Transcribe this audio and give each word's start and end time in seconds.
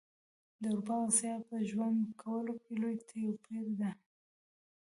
د 0.61 0.63
اروپا 0.71 0.95
او 0.99 1.05
اسیا 1.09 1.35
په 1.47 1.55
ژوند 1.69 1.97
کولو 2.21 2.53
کي 2.65 2.73
لوي 2.81 2.97
توپیر 3.09 3.65
ده 3.79 3.91